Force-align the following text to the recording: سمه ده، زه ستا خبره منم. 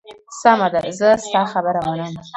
سمه 0.41 0.67
ده، 0.73 0.81
زه 0.99 1.09
ستا 1.25 1.41
خبره 1.51 1.79
منم. 1.87 2.13